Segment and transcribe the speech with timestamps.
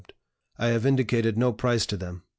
[0.57, 2.23] I have indicated no price to them.